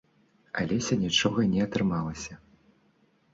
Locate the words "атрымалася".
1.67-2.33